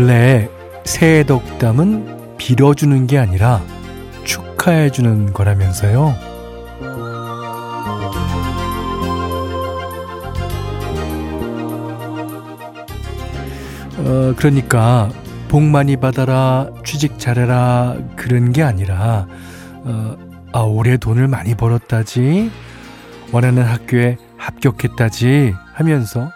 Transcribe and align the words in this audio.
원래 0.00 0.48
새해 0.86 1.24
덕담은 1.24 2.38
빌어주는 2.38 3.06
게 3.06 3.18
아니라 3.18 3.60
축하해주는 4.24 5.34
거라면서요. 5.34 6.14
어, 13.98 14.34
그러니까 14.38 15.10
복 15.48 15.64
많이 15.64 15.98
받아라, 15.98 16.70
취직 16.82 17.18
잘해라 17.18 17.98
그런 18.16 18.54
게 18.54 18.62
아니라 18.62 19.26
어, 19.84 20.16
아 20.54 20.60
올해 20.60 20.96
돈을 20.96 21.28
많이 21.28 21.54
벌었다지 21.54 22.50
원하는 23.32 23.64
학교에 23.64 24.16
합격했다지 24.38 25.52
하면서 25.74 26.32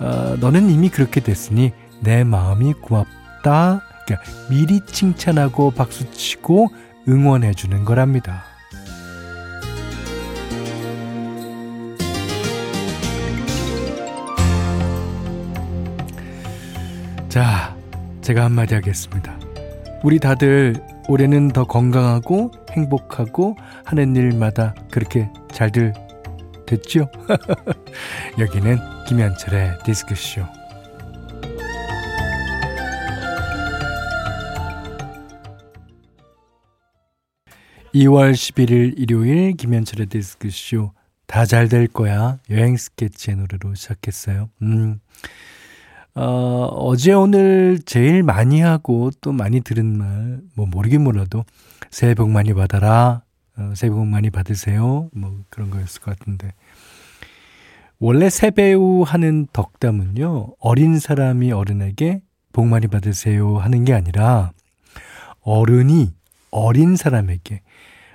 어, 0.00 0.34
너는 0.40 0.68
이미 0.68 0.88
그렇게 0.88 1.20
됐으니 1.20 1.72
내 2.00 2.24
마음이 2.24 2.74
고맙다. 2.74 3.82
그러니까 4.06 4.30
미리 4.48 4.80
칭찬하고 4.80 5.72
박수치고 5.72 6.68
응원해 7.08 7.52
주는 7.54 7.84
거랍니다. 7.84 8.44
자, 17.28 17.76
제가 18.22 18.44
한마디 18.44 18.74
하겠습니다. 18.74 19.38
우리 20.02 20.18
다들 20.18 20.76
올해는 21.08 21.48
더 21.48 21.64
건강하고 21.64 22.50
행복하고 22.70 23.56
하는 23.84 24.16
일마다 24.16 24.74
그렇게 24.90 25.30
잘들 25.52 25.92
됐죠? 26.66 27.10
여기는 28.38 28.78
김현철의 29.06 29.78
디스크쇼. 29.84 30.57
2월 37.94 38.32
11일 38.32 38.94
일요일 38.98 39.52
김현철의 39.54 40.06
디스크쇼 40.06 40.92
다 41.26 41.44
잘 41.44 41.68
될 41.68 41.88
거야 41.88 42.38
여행 42.50 42.76
스케치의 42.76 43.36
노래로 43.36 43.74
시작했어요. 43.74 44.48
음. 44.62 45.00
어, 46.14 46.22
어제 46.72 47.12
오늘 47.12 47.78
제일 47.84 48.22
많이 48.22 48.60
하고 48.60 49.10
또 49.20 49.32
많이 49.32 49.60
들은 49.60 49.98
말, 49.98 50.40
뭐 50.54 50.66
모르긴 50.66 51.04
몰라도 51.04 51.44
새해 51.90 52.14
복 52.14 52.30
많이 52.30 52.52
받아라, 52.54 53.22
어, 53.56 53.72
새해 53.76 53.90
복 53.90 54.06
많이 54.06 54.30
받으세요. 54.30 55.10
뭐 55.12 55.38
그런 55.50 55.70
거였을 55.70 56.00
것 56.00 56.18
같은데. 56.18 56.52
원래 58.00 58.30
새배우 58.30 59.02
하는 59.02 59.46
덕담은요, 59.52 60.54
어린 60.60 60.98
사람이 60.98 61.52
어른에게 61.52 62.22
복 62.52 62.66
많이 62.66 62.86
받으세요 62.86 63.58
하는 63.58 63.84
게 63.84 63.92
아니라 63.92 64.52
어른이 65.42 66.12
어린 66.50 66.96
사람에게 66.96 67.60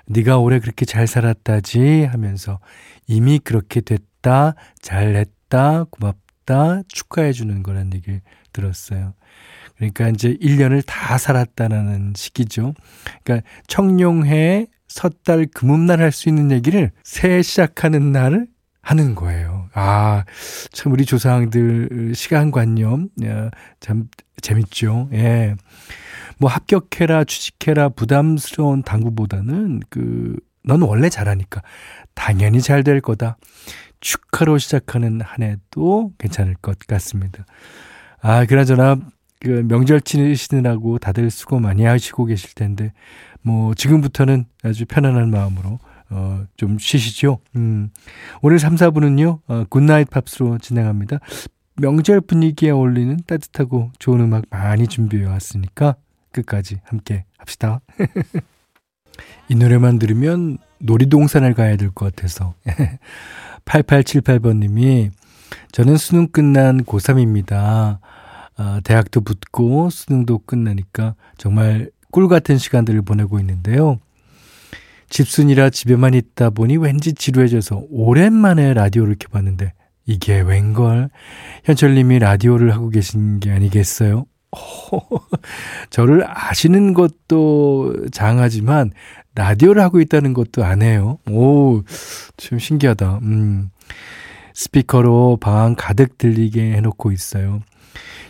네가 0.06 0.38
올해 0.40 0.60
그렇게 0.60 0.86
잘 0.86 1.08
살았다지 1.08 2.06
하면서 2.06 2.60
이미 3.08 3.40
그렇게 3.40 3.82
됐다, 3.82 4.56
잘했다, 4.82 5.86
고맙다. 5.86 6.84
축하해 6.88 7.32
주는 7.32 7.64
거란 7.64 7.94
얘기를 7.94 8.22
들었어요. 8.52 9.14
그러니까 9.78 10.10
이제 10.10 10.36
1년을 10.42 10.84
다 10.86 11.18
살았다라는 11.18 12.14
시기죠. 12.16 12.74
그러니까 13.24 13.48
청룡해 13.68 14.68
섣달 14.88 15.48
금음날 15.48 16.02
할 16.02 16.12
수 16.12 16.30
있는 16.30 16.52
얘기를 16.52 16.92
새해 17.04 17.42
시작하는 17.42 18.12
날을 18.12 18.48
하는 18.82 19.16
거예요. 19.16 19.70
아, 19.74 20.26
참 20.72 20.92
우리 20.92 21.06
조상들 21.06 22.14
시간관념 22.14 23.10
참 23.80 24.10
재밌죠. 24.42 25.10
예. 25.14 25.56
뭐 26.44 26.50
합격해라, 26.52 27.24
취직해라 27.24 27.90
부담스러운 27.90 28.84
당부보다는 28.84 29.82
그 29.90 30.36
넌 30.64 30.82
원래 30.82 31.10
잘하니까 31.10 31.62
당연히 32.14 32.62
잘 32.62 32.84
될 32.84 33.02
거다. 33.02 33.38
축하로 34.00 34.58
시작하는 34.58 35.22
한 35.22 35.44
해도 35.44 36.12
괜찮을 36.18 36.56
것 36.56 36.78
같습니다. 36.80 37.46
아, 38.22 38.46
그나저나, 38.46 38.98
그 39.40 39.66
명절 39.68 40.02
치시느라고 40.02 40.98
다들 41.00 41.30
수고 41.30 41.60
많이 41.60 41.86
하시고 41.86 42.26
계실 42.26 42.54
텐데, 42.54 42.92
뭐, 43.42 43.74
지금부터는 43.74 44.46
아주 44.64 44.86
편안한 44.86 45.32
마음으로, 45.32 45.80
어, 46.10 46.44
좀 46.58 46.78
쉬시죠. 46.78 47.40
음. 47.56 47.90
오늘 48.42 48.60
3, 48.60 48.76
4부는요, 48.76 49.40
어, 49.48 49.64
Good 49.70 49.88
Night 49.88 50.10
Pops로 50.10 50.58
진행합니다. 50.58 51.20
명절 51.78 52.22
분위기에 52.22 52.72
어울리는 52.72 53.18
따뜻하고 53.26 53.92
좋은 54.00 54.20
음악 54.20 54.44
많이 54.50 54.88
준비해 54.88 55.26
왔으니까 55.26 55.96
끝까지 56.34 56.82
함께 56.84 57.24
합시다. 57.38 57.80
이 59.48 59.56
노래만 59.56 60.00
들으면 60.00 60.58
놀이동산을 60.80 61.54
가야 61.54 61.78
될 61.78 61.92
것 61.92 62.14
같아서. 62.14 62.54
8878번님이 63.66 65.12
저는 65.72 65.98
수능 65.98 66.28
끝난 66.28 66.84
고3입니다. 66.84 68.00
아, 68.56 68.82
대학도 68.84 69.22
붙고 69.22 69.90
수능도 69.90 70.40
끝나니까 70.40 71.16
정말 71.38 71.90
꿀 72.12 72.28
같은 72.28 72.58
시간들을 72.58 73.02
보내고 73.04 73.40
있는데요. 73.40 74.00
집순이라 75.10 75.70
집에만 75.70 76.14
있다 76.16 76.50
보니 76.50 76.78
왠지 76.78 77.14
지루해져서 77.14 77.84
오랜만에 77.90 78.74
라디오를 78.74 79.16
켜봤는데 79.20 79.74
이게 80.06 80.42
웬걸 80.42 81.10
현철님이 81.64 82.20
라디오를 82.20 82.74
하고 82.74 82.90
계신 82.90 83.40
게 83.40 83.52
아니겠어요? 83.52 84.26
저를 85.90 86.24
아시는 86.28 86.94
것도 86.94 88.08
장하지만 88.12 88.92
라디오를 89.36 89.82
하고 89.82 90.00
있다는 90.00 90.34
것도 90.34 90.64
안 90.64 90.82
해요. 90.82 91.18
오, 91.30 91.82
좀 92.38 92.60
신기하다. 92.60 93.20
음. 93.24 93.70
스피커로 94.54 95.38
방 95.42 95.76
가득 95.76 96.18
들리게 96.18 96.74
해놓고 96.74 97.12
있어요. 97.12 97.62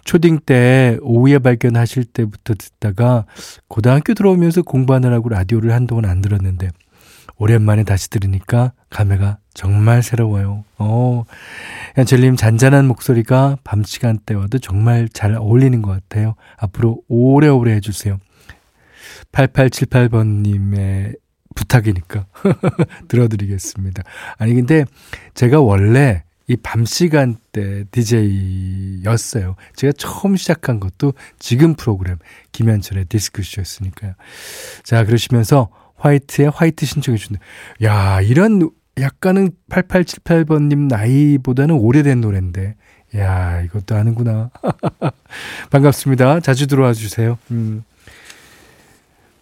초딩 0.05 0.39
때 0.45 0.97
오후에 1.01 1.39
발견하실 1.39 2.05
때부터 2.05 2.53
듣다가 2.55 3.25
고등학교 3.67 4.13
들어오면서 4.13 4.61
공부하느라고 4.61 5.29
라디오를 5.29 5.71
한동안 5.73 6.05
안 6.05 6.21
들었는데 6.21 6.69
오랜만에 7.37 7.83
다시 7.83 8.09
들으니까 8.09 8.73
감회가 8.89 9.37
정말 9.53 10.01
새로워요. 10.03 10.63
어, 10.77 11.23
현철님 11.95 12.35
잔잔한 12.35 12.87
목소리가 12.87 13.57
밤 13.63 13.83
시간대와도 13.83 14.59
정말 14.59 15.09
잘 15.09 15.35
어울리는 15.35 15.81
것 15.81 15.91
같아요. 15.91 16.35
앞으로 16.57 17.01
오래오래 17.07 17.73
해주세요. 17.75 18.19
8878번님의 19.31 21.17
부탁이니까 21.55 22.25
들어드리겠습니다. 23.07 24.03
아니, 24.37 24.53
근데 24.53 24.85
제가 25.33 25.61
원래 25.61 26.23
이 26.47 26.57
밤 26.57 26.83
시간대 26.85 27.85
DJ였어요. 27.91 29.55
제가 29.75 29.93
처음 29.97 30.35
시작한 30.35 30.79
것도 30.79 31.13
지금 31.39 31.73
프로그램 31.75 32.17
김현철의 32.51 33.05
디스크쇼였으니까요. 33.05 34.13
자, 34.83 35.05
그러시면서 35.05 35.69
화이트의 36.03 36.49
화이트 36.49 36.85
신청해 36.85 37.17
주는데, 37.17 37.43
야, 37.83 38.19
이런 38.21 38.69
약간은 38.99 39.51
8878번님 39.69 40.87
나이보다는 40.87 41.75
오래된 41.75 42.21
노래인데, 42.21 42.75
야, 43.15 43.61
이것도 43.61 43.95
아는구나. 43.95 44.49
반갑습니다. 45.71 46.41
자주 46.41 46.67
들어와 46.67 46.93
주세요. 46.93 47.37
음. 47.51 47.83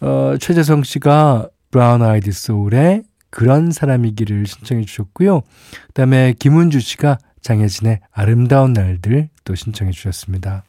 어, 0.00 0.36
최재성 0.38 0.82
씨가 0.84 1.48
브라운 1.70 2.02
아이디 2.02 2.32
소울의 2.32 3.04
그런 3.30 3.70
사람이기를 3.70 4.46
신청해 4.46 4.84
주셨고요. 4.84 5.40
그 5.40 5.92
다음에 5.94 6.34
김은주 6.38 6.80
씨가 6.80 7.18
장혜진의 7.40 8.00
아름다운 8.12 8.72
날들 8.72 9.30
또 9.44 9.54
신청해 9.54 9.92
주셨습니다. 9.92 10.64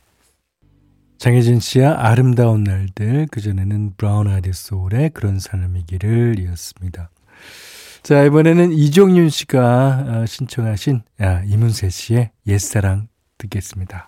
장혜진 1.24 1.62
씨의 1.62 1.86
아름다운 1.86 2.66
날들, 2.66 3.28
그전에는 3.32 3.94
브라운 3.96 4.28
아이디 4.28 4.52
소울의 4.52 5.12
그런 5.12 5.40
사람이기를 5.40 6.38
이었습니다. 6.38 7.12
자, 8.02 8.26
이번에는 8.26 8.74
이종윤 8.74 9.30
씨가 9.30 10.06
어, 10.06 10.26
신청하신 10.26 11.02
아, 11.20 11.42
이문세 11.46 11.90
씨의 11.92 12.32
옛사랑 12.46 13.08
듣겠습니다. 13.38 14.06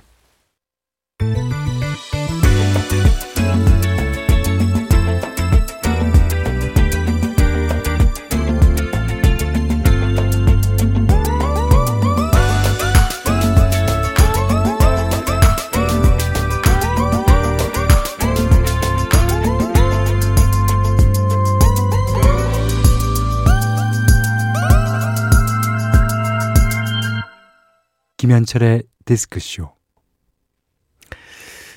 김현철의 28.35 28.83
디스크쇼. 29.05 29.71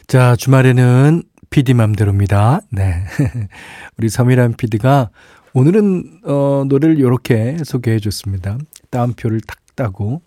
자, 0.09 0.35
주말에는 0.35 1.23
PD 1.51 1.75
맘대로입니다. 1.75 2.63
네. 2.73 3.05
우리 3.97 4.09
서미란 4.09 4.55
PD가 4.55 5.11
오늘은, 5.53 6.23
어, 6.25 6.65
노래를 6.67 6.99
이렇게 6.99 7.57
소개해 7.65 8.01
줬습니다. 8.01 8.59
따옴표를 8.91 9.41
탁 9.43 9.59
따고. 9.77 10.23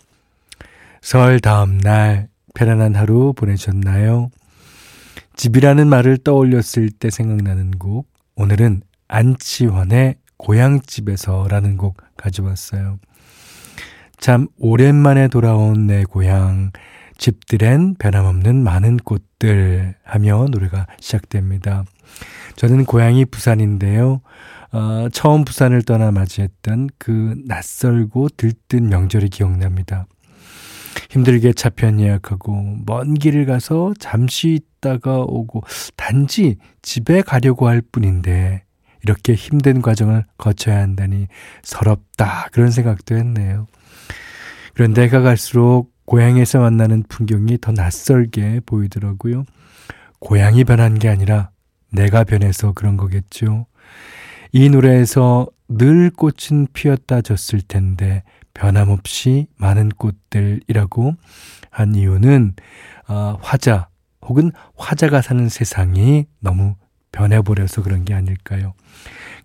설 1.02 1.42
다음 1.42 1.78
날, 1.78 2.30
편안한 2.54 2.96
하루 2.96 3.34
보내셨나요? 3.34 4.30
집이라는 5.36 5.88
말을 5.88 6.18
떠올렸을 6.20 6.92
때 6.92 7.10
생각나는 7.10 7.72
곡. 7.72 8.08
오늘은 8.36 8.84
안치환의 9.10 10.16
고향집에서라는 10.38 11.78
곡 11.78 11.98
가져왔어요. 12.16 13.00
참 14.22 14.48
오랜만에 14.60 15.28
돌아온 15.30 15.88
내 15.88 16.04
고향. 16.04 16.72
집들엔 17.18 17.96
변함없는 17.98 18.64
많은 18.64 18.98
꽃들 18.98 19.96
하며 20.04 20.46
노래가 20.50 20.86
시작됩니다. 21.00 21.86
저는 22.56 22.86
고향이 22.86 23.26
부산인데요. 23.26 24.22
어, 24.74 25.08
처음 25.12 25.44
부산을 25.44 25.82
떠나 25.82 26.12
맞이했던 26.12 26.90
그 27.00 27.36
낯설고 27.46 28.30
들뜬 28.38 28.90
명절이 28.90 29.30
기억납니다. 29.30 30.06
힘들게 31.10 31.54
차편 31.54 32.00
예약하고 32.00 32.78
먼 32.86 33.16
길을 33.16 33.48
가서 33.48 33.94
잠시 34.00 34.54
있다가 34.54 35.22
오고 35.22 35.64
단지 35.96 36.58
집에 36.84 37.22
가려고 37.24 37.68
할 37.68 37.82
뿐인데 37.82 38.64
이렇게 39.04 39.34
힘든 39.34 39.82
과정을 39.82 40.26
거쳐야 40.38 40.80
한다니 40.80 41.28
서럽다 41.64 42.50
그런 42.52 42.72
생각도 42.72 43.16
했네요. 43.16 43.68
그런데 44.74 45.08
가 45.10 45.22
갈수록 45.22 45.92
고향에서 46.06 46.60
만나는 46.60 47.04
풍경이 47.08 47.60
더 47.62 47.72
낯설게 47.72 48.62
보이더라고요. 48.66 49.44
고향이 50.20 50.64
변한 50.64 51.00
게 51.00 51.10
아니라 51.10 51.52
내가 51.92 52.24
변해서 52.24 52.74
그런 52.74 52.98
거겠죠. 52.98 53.66
이 54.52 54.70
노래에서 54.70 55.48
늘 55.68 56.10
꽃은 56.10 56.68
피었다 56.74 57.22
졌을 57.22 57.62
텐데 57.62 58.24
변함없이 58.54 59.48
많은 59.58 59.90
꽃들이라고 59.90 61.16
한 61.70 61.96
이유는 61.96 62.56
어, 63.08 63.38
화자 63.42 63.88
혹은 64.22 64.52
화자가 64.76 65.22
사는 65.22 65.48
세상이 65.48 66.28
너무 66.40 66.76
변해버려서 67.12 67.84
그런 67.84 68.06
게 68.06 68.14
아닐까요? 68.14 68.74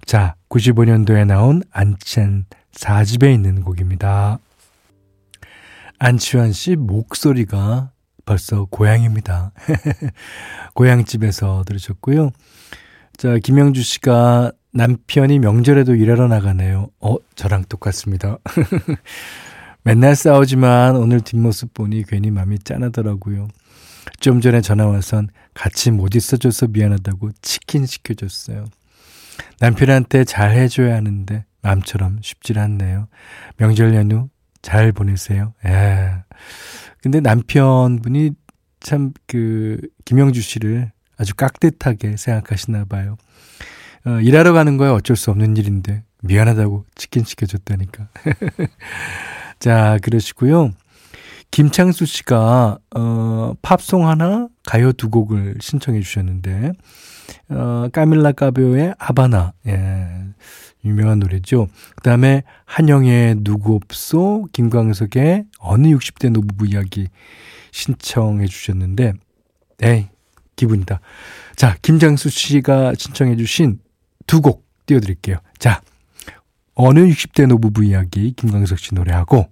자, 0.05 0.35
95년도에 0.49 1.27
나온 1.27 1.63
안찬 1.71 2.47
4집에 2.73 3.33
있는 3.33 3.63
곡입니다. 3.63 4.39
안치환 5.99 6.53
씨 6.53 6.77
목소리가 6.77 7.91
벌써 8.25 8.67
고향입니다. 8.67 9.53
고향집에서 10.75 11.65
들으셨고요. 11.67 12.31
자, 13.17 13.39
김영주 13.39 13.83
씨가 13.83 14.53
남편이 14.73 15.39
명절에도 15.39 15.95
일하러 15.95 16.29
나가네요. 16.29 16.89
어, 17.01 17.17
저랑 17.35 17.65
똑같습니다. 17.69 18.39
맨날 19.83 20.17
싸우지만 20.17 20.97
오늘 20.97 21.21
뒷모습 21.21 21.73
보니 21.73 22.03
괜히 22.09 22.31
마음이 22.31 22.59
짠하더라고요. 22.59 23.49
좀 24.21 24.41
전에 24.41 24.61
전화 24.61 24.87
와선 24.87 25.29
같이 25.57 25.91
못 25.91 26.15
있어줘서 26.15 26.67
미안하다고 26.69 27.31
치킨 27.41 27.87
시켜줬어요. 27.87 28.67
남편한테 29.61 30.25
잘 30.25 30.53
해줘야 30.53 30.95
하는데 30.97 31.45
마음처럼 31.63 32.19
쉽질 32.23 32.59
않네요. 32.59 33.09
명절 33.57 33.95
연휴 33.95 34.29
잘 34.61 34.93
보내세요. 34.93 35.55
예. 35.65 36.13
근데 37.03 37.21
남편분이 37.21 38.33
참 38.81 39.13
그 39.27 39.81
김영주 40.05 40.41
씨를 40.43 40.93
아주 41.17 41.35
깍듯하게 41.35 42.17
생각하시나 42.19 42.85
봐요. 42.85 43.17
어, 44.05 44.21
일하러 44.21 44.53
가는 44.53 44.77
거야 44.77 44.93
어쩔 44.93 45.17
수 45.17 45.31
없는 45.31 45.57
일인데 45.57 46.05
미안하다고 46.23 46.85
치킨 46.95 47.25
시켜줬다니까. 47.25 48.09
자, 49.59 49.99
그러시고요. 50.03 50.73
김창수 51.51 52.05
씨가 52.07 52.79
어, 52.95 53.53
팝송 53.63 54.07
하나, 54.07 54.49
가요 54.65 54.93
두 54.93 55.09
곡을 55.11 55.57
신청해 55.61 56.01
주셨는데 56.01 56.73
어, 57.49 57.89
까밀라 57.93 58.33
까베오의 58.33 58.95
아바나. 58.99 59.53
예. 59.67 60.09
유명한 60.85 61.19
노래죠. 61.19 61.69
그 61.97 62.03
다음에 62.03 62.45
한영의 62.65 63.37
누구 63.41 63.75
없소, 63.75 64.49
김광석의 64.53 65.47
어느 65.59 65.89
60대 65.89 66.31
노부부 66.31 66.67
이야기 66.69 67.09
신청해 67.73 68.47
주셨는데, 68.47 69.15
에이, 69.83 70.07
기분이다. 70.55 71.01
자, 71.57 71.77
김장수 71.83 72.31
씨가 72.31 72.95
신청해 72.97 73.37
주신 73.37 73.81
두 74.29 74.41
곡 74.41 74.65
띄워 74.87 75.01
드릴게요. 75.01 75.39
자, 75.59 75.81
어느 76.75 77.01
60대 77.01 77.47
노부부 77.47 77.83
이야기 77.85 78.33
김광석 78.33 78.79
씨 78.79 78.95
노래하고, 78.95 79.49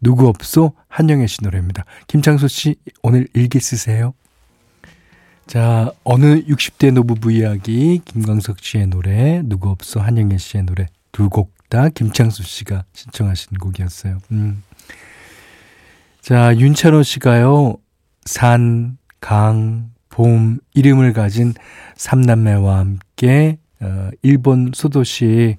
누구 0.00 0.28
없소 0.28 0.72
한영애 0.88 1.26
씨 1.26 1.42
노래입니다. 1.42 1.84
김창수 2.06 2.48
씨 2.48 2.76
오늘 3.02 3.28
일기 3.34 3.60
쓰세요. 3.60 4.14
자, 5.46 5.92
어느 6.02 6.42
60대 6.44 6.92
노부부 6.92 7.30
이야기, 7.30 8.00
김광석 8.04 8.58
씨의 8.60 8.88
노래, 8.88 9.42
누구 9.44 9.68
없어 9.70 10.00
한영애 10.00 10.38
씨의 10.38 10.64
노래 10.64 10.86
두 11.12 11.28
곡 11.28 11.56
다 11.68 11.88
김창수 11.88 12.42
씨가 12.42 12.84
신청하신 12.92 13.58
곡이었어요. 13.58 14.18
음. 14.30 14.62
자, 16.20 16.56
윤찬호 16.56 17.02
씨가요, 17.02 17.76
산, 18.24 18.98
강, 19.20 19.90
봄, 20.08 20.58
이름을 20.74 21.12
가진 21.12 21.54
삼남매와 21.96 22.78
함께, 22.78 23.58
어, 23.80 24.10
일본 24.22 24.72
소도시, 24.74 25.56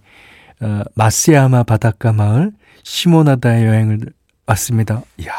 어, 0.61 0.81
마스야마 0.95 1.63
바닷가 1.63 2.11
마을, 2.11 2.51
시모나다의 2.83 3.65
여행을 3.65 3.99
왔습니다. 4.47 5.01
이야. 5.17 5.31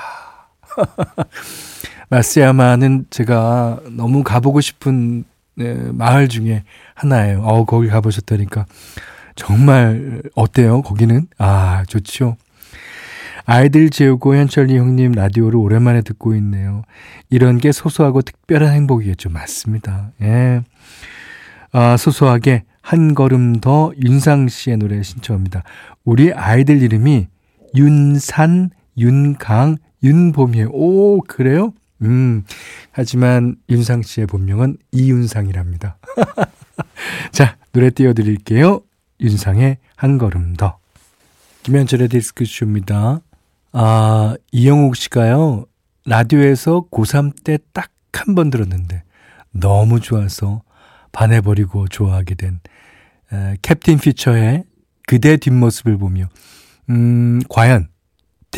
마스야마는 2.11 3.07
제가 3.11 3.81
너무 3.91 4.23
가보고 4.23 4.61
싶은 4.61 5.25
네, 5.57 5.75
마을 5.93 6.29
중에 6.29 6.63
하나예요. 6.95 7.43
어, 7.43 7.65
거기 7.65 7.89
가보셨다니까. 7.89 8.67
정말 9.35 10.23
어때요? 10.35 10.83
거기는? 10.83 11.27
아, 11.39 11.85
좋죠. 11.89 12.37
아이들 13.45 13.89
재우고 13.91 14.37
현철리 14.37 14.77
형님 14.77 15.13
라디오를 15.13 15.57
오랜만에 15.59 16.03
듣고 16.03 16.35
있네요. 16.35 16.83
이런 17.31 17.59
게 17.59 17.73
소소하고 17.73 18.23
특별한 18.23 18.73
행복이겠죠. 18.75 19.31
맞습니다. 19.31 20.11
예. 20.23 20.63
아, 21.73 21.97
소소하게 21.97 22.65
한 22.83 23.15
걸음 23.15 23.61
더 23.61 23.93
윤상 24.03 24.49
씨의 24.49 24.77
노래 24.77 25.03
신청합니다. 25.03 25.63
우리 26.05 26.33
아이들 26.33 26.83
이름이 26.83 27.27
윤산, 27.75 28.71
윤강, 28.99 29.77
윤봄이에요. 30.03 30.69
오, 30.73 31.21
그래요? 31.23 31.73
음, 32.03 32.45
하지만 32.93 33.57
윤상 33.69 34.03
씨의 34.03 34.27
본명은 34.27 34.77
이윤상이랍니다. 34.93 35.99
자, 37.33 37.57
노래 37.73 37.91
띄워드릴게요. 37.91 38.81
윤상의 39.21 39.79
한 39.97 40.19
걸음 40.19 40.55
더. 40.55 40.79
김현철의 41.65 42.09
디스크쇼입니다. 42.09 43.21
아, 43.73 44.35
이영욱 44.53 44.97
씨가요, 44.97 45.67
라디오에서 46.07 46.87
고3 46.91 47.45
때 47.45 47.59
딱 47.73 47.91
한 48.13 48.35
번 48.35 48.51
들었는데, 48.51 49.03
너무 49.53 50.01
좋아서 50.01 50.63
반해버리고 51.13 51.87
좋아하게 51.89 52.35
된, 52.35 52.59
에, 53.33 53.57
캡틴 53.63 53.99
피처의 53.99 54.65
그대 55.07 55.37
뒷모습을 55.37 55.99
보며, 55.99 56.29
음, 56.91 57.41
과연 57.49 57.87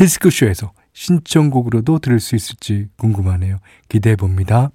디스크쇼에서 0.01 0.71
신청곡으로도 0.93 1.99
들을 1.99 2.19
수 2.19 2.35
있을지 2.35 2.87
궁금하네요. 2.97 3.57
기대해 3.87 4.15
봅니다. 4.15 4.71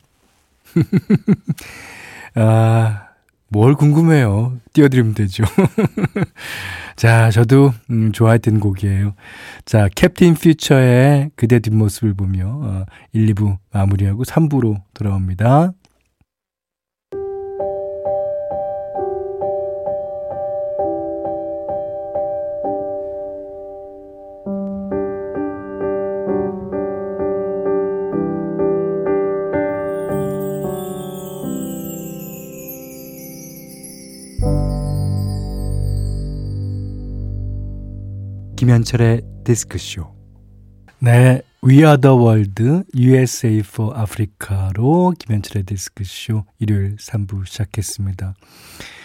아, 2.37 3.09
뭘 3.49 3.75
궁금해요. 3.75 4.59
띄워드리면 4.73 5.15
되죠. 5.15 5.43
자, 6.95 7.33
저도 7.33 7.73
음, 7.91 8.13
좋아했던 8.13 8.61
곡이에요. 8.61 9.15
자, 9.65 9.89
캡틴 9.97 10.35
퓨처의 10.35 11.33
그대 11.35 11.59
뒷모습을 11.59 12.15
보며 12.15 12.61
어, 12.63 12.85
1, 13.13 13.35
2부 13.35 13.59
마무리하고 13.73 14.23
3부로 14.23 14.81
돌아옵니다. 14.95 15.73
김현철의 38.57 39.23
디스크쇼. 39.45 40.15
네, 41.01 41.43
We 41.63 41.79
Are 41.79 42.01
the 42.01 42.17
World, 42.17 42.63
USA 42.97 43.59
for 43.59 43.95
Africa로 43.99 45.13
김현철의 45.19 45.65
디스크쇼 45.65 46.45
일요일 46.59 46.97
3부 46.97 47.47
시작했습니다. 47.47 48.35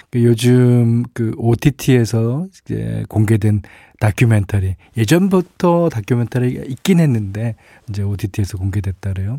그 0.10 0.24
요즘 0.24 1.04
그 1.14 1.34
OTT에서 1.38 2.48
이제 2.66 3.04
공개된 3.10 3.62
다큐멘터리, 4.00 4.76
예전부터 4.98 5.90
다큐멘터리가 5.90 6.64
있긴 6.68 7.00
했는데, 7.00 7.56
이제 7.90 8.04
OTT에서 8.04 8.58
공개됐다래요. 8.58 9.38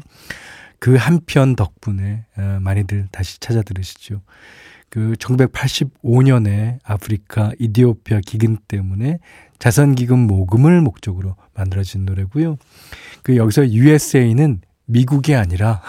그 0.79 0.97
한 0.97 1.21
편 1.27 1.55
덕분에 1.57 2.25
어, 2.37 2.59
많이들 2.61 3.07
다시 3.13 3.39
찾아 3.39 3.63
들으시죠. 3.63 4.21
그 4.93 5.15
1985년에 5.19 6.79
아프리카 6.85 7.53
이디오피아 7.59 8.21
기근 8.27 8.59
때문에 8.69 9.21
자선 9.59 9.95
기금 9.95 10.19
모금을 10.27 10.83
목적으로 10.83 11.35
만들어진 11.55 12.05
노래고요. 12.05 12.59
그 13.23 13.39
여기서 13.39 13.71
USA는 13.71 14.61
미국이 14.85 15.35
아니라 15.35 15.81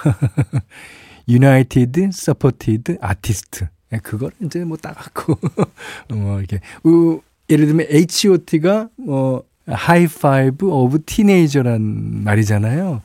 United 1.28 2.02
Support 2.14 2.79
of 2.79 2.98
Artist. 3.04 3.66
예, 3.92 3.98
그걸 3.98 4.32
이제 4.40 4.64
뭐 4.64 4.78
따갖고 4.78 5.38
뭐 6.08 6.40
이렇게 6.40 6.62
우, 6.86 7.20
예를 7.50 7.66
들면 7.66 7.88
H.O.T가 7.90 8.88
뭐 8.96 9.44
High 9.68 10.08
Five 10.08 10.66
of 10.66 11.04
Teenager란 11.06 12.24
말이잖아요. 12.24 13.02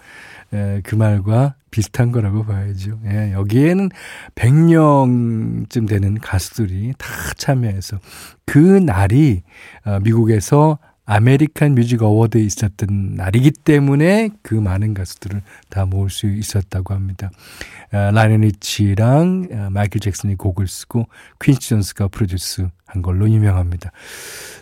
예, 0.53 0.81
그 0.83 0.95
말과 0.95 1.55
비슷한 1.71 2.13
거라고 2.13 2.45
봐야죠. 2.45 2.99
예, 3.07 3.33
여기에는 3.33 3.91
100명쯤 4.35 5.89
되는 5.89 6.15
가수들이 6.19 6.95
다 6.97 7.09
참여해서 7.37 7.99
그 8.47 8.59
날이 8.59 9.43
어, 9.85 9.99
미국에서 10.01 10.79
American 11.09 11.75
Music 11.75 12.03
Award에 12.03 12.43
있었던 12.43 13.15
날이기 13.15 13.53
때문에 13.53 14.29
그 14.43 14.55
많은 14.55 14.93
가수들을 14.93 15.41
다 15.71 15.87
모을 15.87 16.11
수 16.11 16.27
있었다고 16.27 16.93
합니다. 16.93 17.31
아, 17.91 18.11
라이오넬 18.11 18.43
리치랑 18.43 19.49
아, 19.55 19.71
마이클 19.71 20.01
잭슨이 20.01 20.35
곡을 20.35 20.69
쓰고 20.69 21.09
퀸시 21.41 21.71
존스가 21.71 22.09
produce 22.09 22.69
한 22.85 23.01
걸로 23.01 23.29
유명합니다. 23.29 23.91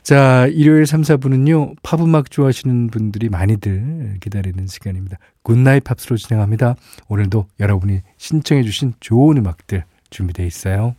자, 0.04 0.46
일요일 0.46 0.86
3, 0.86 1.02
4부는요, 1.02 1.74
팝음악 1.82 2.30
좋아하시는 2.30 2.90
분들이 2.90 3.28
많이들 3.28 4.18
기다리는 4.20 4.68
시간입니다. 4.68 5.18
Good 5.42 5.60
Night 5.60 5.82
Pops로 5.82 6.16
진행합니다. 6.16 6.76
오늘도 7.08 7.46
여러분이 7.58 8.02
신청해 8.18 8.62
주신 8.62 8.94
좋은 9.00 9.36
음악들 9.36 9.82
준비되어 10.10 10.46
있어요. 10.46 10.94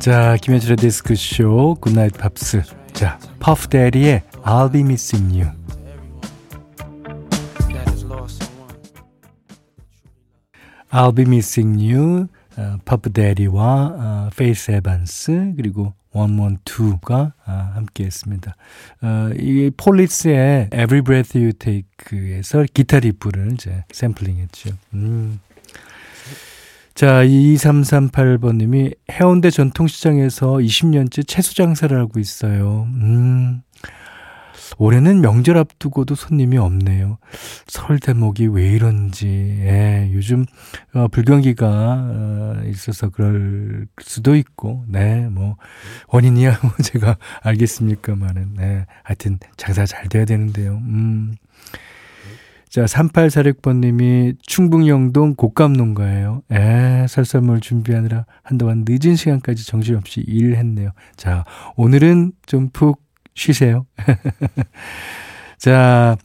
자, 0.00 0.34
김현철의 0.40 0.78
디스크쇼 0.78 1.76
Good 1.78 1.94
Night 1.94 2.14
Pops. 2.16 2.62
자, 2.94 3.18
퍼프 3.38 3.77
대디의 3.77 4.22
I'll 4.42 4.72
be 4.72 4.80
missing 4.80 5.38
you. 5.38 5.52
I'll 10.90 11.14
be 11.14 11.26
missing 11.26 11.84
you. 11.84 12.28
어, 12.56 12.78
퍼프 12.86 13.36
대디와 13.36 13.94
어, 13.94 14.30
페이스 14.34 14.70
에반스 14.70 15.52
그리고 15.58 15.92
원원투가 16.12 17.34
아, 17.44 17.72
함께 17.74 18.04
했습니다. 18.04 18.56
어, 19.02 19.30
이 19.36 19.70
폴리스의 19.76 20.70
Every 20.72 21.02
Breath 21.02 21.38
You 21.38 21.52
Take에서 21.52 22.64
기타 22.72 23.00
riff를 23.00 23.52
이제 23.52 23.84
샘플링 23.92 24.38
했죠. 24.38 24.70
음. 24.94 25.40
자, 27.00 27.24
2338번님이 27.24 28.94
해운대 29.10 29.48
전통시장에서 29.48 30.56
20년째 30.56 31.26
채소 31.26 31.54
장사를 31.54 31.98
하고 31.98 32.20
있어요. 32.20 32.86
음, 32.92 33.62
올해는 34.76 35.22
명절 35.22 35.56
앞두고도 35.56 36.14
손님이 36.14 36.58
없네요. 36.58 37.16
설 37.66 38.00
대목이 38.00 38.48
왜 38.48 38.68
이런지, 38.68 39.28
예, 39.28 40.10
요즘, 40.12 40.44
어, 40.92 41.08
불경기가, 41.08 41.66
어, 41.66 42.62
있어서 42.66 43.08
그럴 43.08 43.86
수도 44.02 44.36
있고, 44.36 44.84
네, 44.86 45.26
뭐, 45.30 45.56
원인이야, 46.08 46.58
뭐, 46.60 46.72
제가 46.84 47.16
알겠습니까만은, 47.40 48.56
네, 48.58 48.84
하여튼 49.04 49.38
장사 49.56 49.86
잘 49.86 50.06
돼야 50.10 50.26
되는데요. 50.26 50.72
음. 50.72 51.34
자, 52.70 52.84
3846번님이 52.84 54.36
충북 54.42 54.86
영동 54.86 55.34
곡감농가예요. 55.34 56.42
에, 56.52 57.06
설설물 57.08 57.60
준비하느라 57.60 58.26
한동안 58.44 58.84
늦은 58.88 59.16
시간까지 59.16 59.66
정신없이 59.66 60.20
일을 60.20 60.56
했네요. 60.56 60.90
자, 61.16 61.44
오늘은 61.76 62.32
좀 62.46 62.70
푹 62.72 63.02
쉬세요. 63.34 63.86
자, 65.58 66.16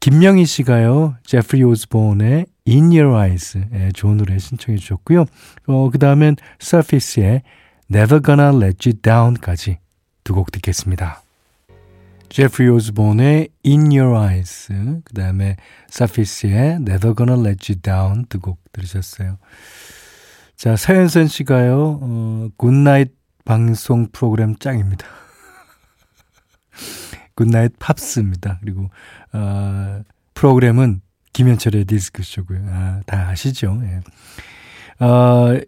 김명희 0.00 0.46
씨가요, 0.46 1.16
제프리 1.24 1.62
오즈본의 1.62 2.46
In 2.66 2.84
Your 2.86 3.14
Eyes, 3.16 3.60
예, 3.74 3.90
좋은 3.92 4.16
노래 4.16 4.38
신청해 4.38 4.78
주셨고요. 4.78 5.26
어, 5.66 5.90
그 5.90 5.98
다음엔 5.98 6.36
Surface의 6.60 7.42
Never 7.92 8.22
Gonna 8.22 8.56
Let 8.56 8.88
You 8.88 8.98
Down까지 9.00 9.78
두 10.24 10.34
곡 10.34 10.50
듣겠습니다. 10.52 11.22
제프리 12.32 12.70
오즈본의 12.70 13.50
In 13.66 13.92
Your 13.92 14.16
Eyes, 14.16 14.72
그 15.04 15.12
다음에 15.12 15.56
Surface의 15.88 16.76
Never 16.76 17.14
Gonna 17.14 17.38
Let 17.38 17.70
You 17.70 17.82
Down 17.82 18.24
두 18.30 18.40
곡 18.40 18.58
들으셨어요. 18.72 19.36
자, 20.56 20.74
서현선 20.74 21.28
씨가요, 21.28 22.00
어, 22.00 22.48
Good 22.56 22.81
Night 22.81 23.12
방송 23.44 24.08
프로그램 24.12 24.56
짱입니다. 24.56 25.06
Good 27.36 27.55
Night 27.55 27.78
Pops입니다. 27.78 28.60
그리고, 28.62 28.88
어, 29.34 30.02
프로그램은 30.32 31.02
김현철의 31.34 31.84
디스크쇼고요. 31.84 32.60
아, 32.66 33.00
다 33.04 33.28
아시죠? 33.28 33.78
예. 33.84 35.04
어, 35.04 35.60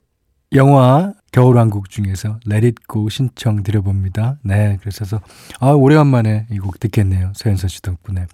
영화 0.54 1.12
겨울왕국 1.32 1.90
중에서 1.90 2.38
Let 2.46 2.66
It 2.66 2.82
Go 2.90 3.08
신청 3.08 3.62
드려봅니다. 3.64 4.36
네, 4.42 4.78
그래서 4.80 5.20
아 5.58 5.70
오래간만에 5.70 6.46
이 6.50 6.58
곡 6.58 6.78
듣겠네요. 6.78 7.32
서현서 7.34 7.68
씨 7.68 7.82
덕분에. 7.82 8.26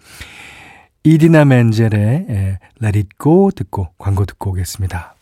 이디나 1.03 1.47
멘젤의 1.47 2.27
Let 2.83 2.99
It 2.99 3.09
Go 3.23 3.51
듣고 3.51 3.89
광고 3.99 4.27
듣고 4.27 4.51
오겠습니다. 4.51 5.15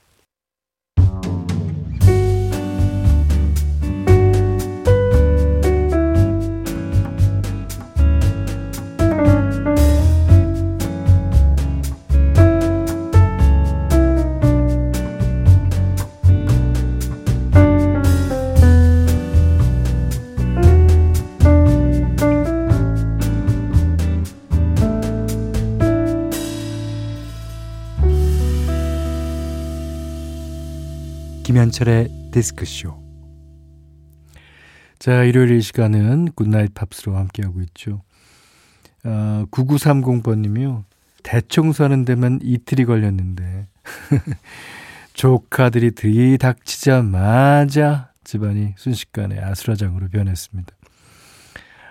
김현철의 31.59 32.31
디스크쇼. 32.31 33.03
자, 35.01 35.25
일요일 35.25 35.51
이 35.57 35.61
시간은 35.61 36.31
Good 36.37 36.53
Night 36.53 36.73
Pops로 36.73 37.17
함께하고 37.17 37.61
있죠. 37.63 38.05
어, 39.03 39.45
9930번님이요. 39.51 40.85
대청소하는 41.25 42.05
데만 42.05 42.39
이틀이 42.45 42.85
걸렸는데. 42.85 43.67
조카들이 45.15 45.97
들이닥치자마자 45.97 46.53
집안이 48.23 48.75
순식간에 48.77 49.41
아수라장으로 49.41 50.11
변했습니다. 50.11 50.73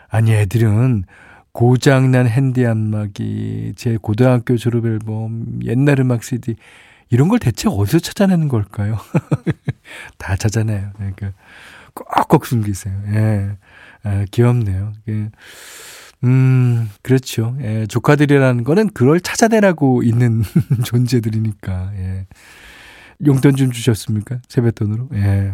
아니, 0.08 0.32
애들은 0.32 1.04
고장난 1.52 2.26
handy 2.26 2.66
안마기, 2.66 3.74
제 3.76 3.98
고등학교 3.98 4.56
졸업 4.56 4.86
앨범, 4.86 5.60
옛날 5.66 6.00
음악 6.00 6.24
CD, 6.24 6.56
이런 7.10 7.28
걸 7.28 7.40
대체 7.40 7.70
어디서 7.70 8.00
찾아내는 8.00 8.48
걸까요? 8.48 8.98
다 10.18 10.36
찾아내요. 10.36 10.92
그러니까 10.96 11.32
꼭꼭 11.94 12.46
숨기세요. 12.46 12.94
예. 13.14 13.52
아, 14.04 14.26
귀엽네요. 14.32 14.94
예. 15.10 15.30
음, 16.24 16.90
그렇죠. 17.04 17.56
예, 17.62 17.86
조카들이라는 17.86 18.64
거는 18.64 18.90
그걸 18.90 19.20
찾아내라고 19.20 20.04
있는 20.04 20.44
존재들이니까, 20.84 21.92
예. 21.96 22.26
용돈 23.26 23.56
좀 23.56 23.72
주셨습니까? 23.72 24.40
세뱃돈으로? 24.48 25.10
예. 25.14 25.54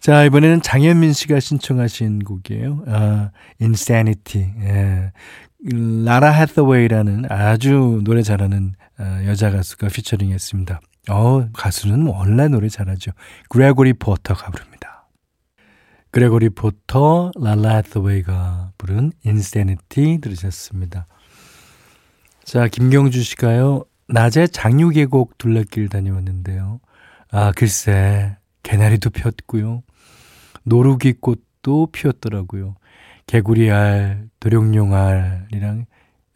자, 0.00 0.24
이번에는 0.24 0.62
장현민 0.62 1.12
씨가 1.12 1.40
신청하신 1.40 2.20
곡이에요. 2.20 2.84
아, 2.86 3.30
Insanity. 3.60 4.52
예. 4.60 5.12
라라 6.04 6.30
해서웨이라는 6.30 7.24
아주 7.28 8.00
노래 8.04 8.22
잘하는 8.22 8.74
어, 8.78 8.87
여자 9.26 9.50
가수가 9.50 9.88
피처링 9.88 10.30
했습니다. 10.32 10.80
어, 11.08 11.50
가수는 11.52 12.06
원래 12.06 12.48
노래 12.48 12.68
잘하죠. 12.68 13.12
그레고리 13.48 13.94
포터가 13.94 14.50
부릅니다. 14.50 15.08
그레고리 16.10 16.50
포터, 16.50 17.30
랄라 17.36 17.76
해서웨이가 17.76 18.72
부른 18.78 19.12
Insanity 19.24 20.20
들으셨습니다. 20.20 21.06
자, 22.44 22.66
김경주 22.66 23.22
씨가요. 23.22 23.84
낮에 24.08 24.46
장유 24.46 24.88
계곡 24.90 25.36
둘레길 25.36 25.88
다녀왔는데요. 25.90 26.80
아, 27.30 27.52
글쎄, 27.54 28.36
개나리도 28.62 29.10
폈고요. 29.10 29.82
노루귀 30.64 31.14
꽃도 31.20 31.88
피었더라고요. 31.92 32.74
개구리 33.26 33.70
알, 33.70 34.28
도룡뇽 34.40 34.94
알이랑 34.94 35.84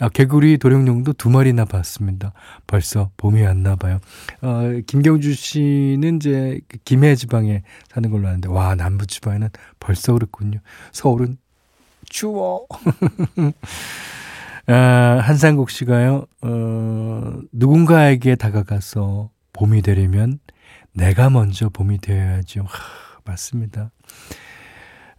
아, 0.02 0.08
개구리 0.08 0.58
도룡뇽도 0.58 1.12
두 1.12 1.30
마리나 1.30 1.64
봤습니다. 1.64 2.32
벌써 2.66 3.12
봄이 3.18 3.40
왔나 3.40 3.76
봐요. 3.76 4.00
어, 4.40 4.62
김경주 4.84 5.32
씨는 5.32 6.16
이제 6.16 6.60
그 6.66 6.78
김해 6.84 7.14
지방에 7.14 7.62
사는 7.88 8.10
걸로 8.10 8.26
아는데 8.26 8.48
와 8.48 8.74
남부 8.74 9.06
지방에는 9.06 9.48
벌써 9.78 10.12
그렇군요. 10.12 10.58
서울은 10.90 11.38
추워. 12.08 12.66
아, 14.66 15.20
한상국 15.22 15.70
씨가요. 15.70 16.26
어, 16.40 17.40
누군가에게 17.52 18.34
다가가서 18.34 19.30
봄이 19.52 19.82
되려면 19.82 20.40
내가 20.94 21.30
먼저 21.30 21.68
봄이 21.68 21.98
되어야죠. 21.98 22.62
하, 22.62 22.66
맞습니다. 23.24 23.92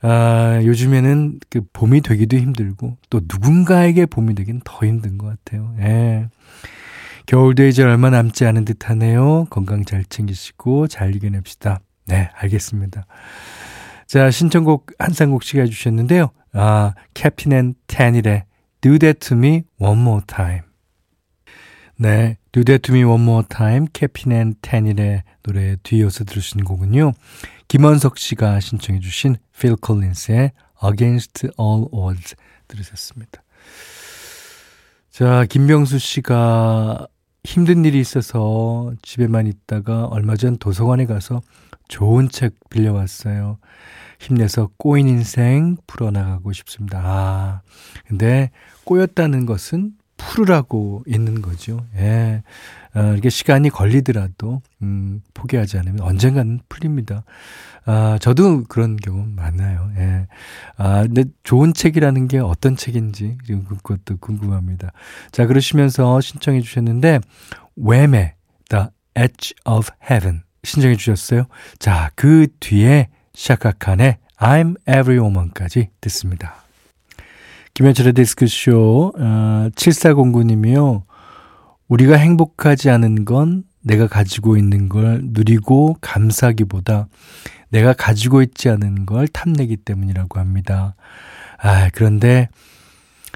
아, 0.06 0.60
요즘에는 0.64 1.40
그 1.50 1.62
봄이 1.72 2.02
되기도 2.02 2.38
힘들고 2.38 2.98
또 3.10 3.22
누군가에게 3.22 4.06
봄이 4.06 4.36
되긴 4.36 4.60
더 4.66 4.86
힘든 4.86 5.18
것 5.18 5.28
같아요. 5.28 5.74
예. 5.80 6.28
겨울도 7.26 7.66
이제 7.66 7.84
얼마 7.84 8.10
남지 8.10 8.46
않은 8.46 8.66
듯 8.66 8.90
하네요. 8.90 9.46
건강 9.50 9.86
잘 9.86 10.04
챙기시고 10.04 10.88
잘 10.88 11.16
이겨냅시다. 11.16 11.80
네, 12.08 12.30
알겠습니다. 12.36 13.06
자, 14.06 14.30
신청곡 14.30 14.92
한상국 15.00 15.44
씨가 15.44 15.62
해주셨는데요. 15.64 16.32
아, 16.52 16.94
캡틴 17.14 17.54
앤 17.54 17.74
테닐의 17.88 18.44
Do 18.82 18.98
That 19.00 19.28
To 19.30 19.38
Me 19.38 19.64
One 19.80 20.02
More 20.02 20.22
Time. 20.28 20.64
네, 21.98 22.38
Do 22.52 22.64
That 22.64 22.92
To 22.92 22.96
Me 22.96 23.04
One 23.04 23.24
More 23.24 23.48
Time, 23.48 23.88
캡틴 23.94 24.32
앤 24.32 24.56
테닐의 24.62 25.24
노래 25.44 25.76
뒤이어서 25.84 26.24
들으신 26.24 26.64
곡은요. 26.64 27.14
김원석 27.68 28.18
씨가 28.18 28.60
신청해 28.60 29.00
주신 29.00 29.36
필 29.60 29.76
콜린스의 29.76 30.52
Against 30.84 31.50
All 31.60 31.86
Odds 31.92 32.36
들으셨습니다. 32.68 33.44
자, 35.12 35.46
김병수 35.46 36.00
씨가 36.00 37.08
힘든 37.44 37.86
일이 37.86 38.00
있어서 38.00 38.94
집에만 39.02 39.48
있다가 39.48 40.06
얼마 40.06 40.36
전 40.36 40.58
도서관에 40.58 41.06
가서 41.06 41.42
좋은 41.88 42.30
책 42.30 42.56
빌려왔어요. 42.70 43.60
힘내서 44.20 44.70
꼬인 44.78 45.08
인생 45.08 45.78
풀어나가고 45.86 46.54
싶습니다. 46.54 47.02
아, 47.04 47.62
근데 48.08 48.50
꼬였다는 48.86 49.46
것은 49.46 49.92
풀으라고 50.30 51.04
있는 51.08 51.42
거죠. 51.42 51.86
예. 51.96 52.44
어, 52.96 53.16
이게 53.18 53.30
시간이 53.30 53.70
걸리더라도, 53.70 54.62
음, 54.82 55.22
포기하지 55.34 55.78
않으면 55.80 56.02
언젠가는 56.02 56.60
풀립니다. 56.70 57.24
아, 57.86 58.18
저도 58.22 58.64
그런 58.64 58.96
경우 58.98 59.26
많아요. 59.36 59.92
예. 59.98 60.28
아, 60.78 61.02
근데 61.02 61.26
좋은 61.44 61.74
책이라는 61.74 62.28
게 62.28 62.40
어떤 62.40 62.76
책인지, 62.76 63.38
그것도 63.48 64.18
궁금합니다. 64.20 64.92
자, 65.32 65.46
그러시면서 65.48 66.22
신청해 66.22 66.62
주셨는데, 66.62 67.20
웸의 67.76 68.36
The 68.70 68.86
Edge 69.18 69.54
of 69.66 69.90
Heaven 70.10 70.44
신청해 70.64 70.96
주셨어요. 70.96 71.46
자, 71.80 72.10
그 72.16 72.48
뒤에 72.60 73.10
샤카칸의 73.34 74.18
I'm 74.38 74.76
Every 74.88 75.20
Woman까지 75.20 75.90
듣습니다. 76.02 76.63
김현철의 77.76 78.14
디스크쇼, 78.14 79.14
어, 79.18 79.70
7409님이요. 79.74 81.02
우리가 81.88 82.18
행복하지 82.18 82.92
않은 82.92 83.26
건 83.26 83.64
내가 83.82 84.06
가지고 84.06 84.58
있는 84.58 84.90
걸 84.90 85.22
누리고 85.24 85.98
감사하기보다 86.00 87.08
내가 87.70 87.94
가지고 87.94 88.44
있지 88.44 88.70
않은 88.70 89.08
걸 89.08 89.28
탐내기 89.28 89.78
때문이라고 89.78 90.40
합니다. 90.40 90.94
아, 91.58 91.90
그런데 91.94 92.48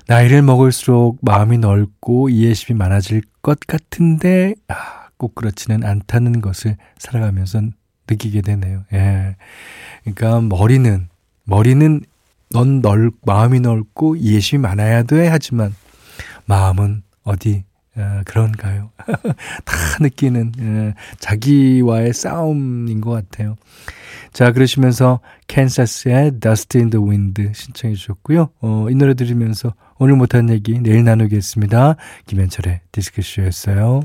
나이를 0.06 0.44
먹을수록 0.44 1.18
마음이 1.24 1.58
넓고 1.58 2.30
이해심이 2.30 2.78
많아질 2.78 3.24
것 3.42 3.60
같은데, 3.62 4.54
아, 4.68 5.08
꼭 5.18 5.34
그렇지는 5.34 5.84
않다는 5.84 6.42
것을 6.42 6.78
살아가면서 7.00 7.62
느끼게 8.08 8.42
되네요. 8.42 8.84
예. 8.94 9.36
그러니까 10.04 10.42
머리는, 10.42 11.10
머리는 11.46 12.04
넌 12.50 12.82
넓, 12.82 13.14
마음이 13.26 13.60
넓고 13.60 14.16
이해심이 14.16 14.62
많아야 14.62 15.04
돼 15.04 15.28
하지만 15.28 15.76
마음은 16.46 17.04
어디 17.24 17.64
어, 17.96 18.22
그런가요? 18.26 18.92
다 19.66 19.76
느끼는 20.00 20.52
어, 20.60 20.94
자기와의 21.20 22.14
싸움인 22.14 23.02
것 23.02 23.12
같아요. 23.12 23.56
자 24.32 24.52
그러시면서 24.52 25.20
캔사스의 25.48 26.40
Dust 26.40 26.78
in 26.78 26.92
the 26.92 27.04
Wind 27.04 27.52
신청해 27.54 27.96
주셨고요. 27.96 28.50
어, 28.62 28.88
이 28.90 28.96
노래 28.96 29.16
들으면서 29.16 29.74
오늘 29.98 30.16
못한 30.16 30.50
얘기 30.50 30.80
내일 30.80 31.04
나누겠습니다. 31.04 31.96
김현철의 32.28 32.82
디스크쇼였어요. 32.92 34.04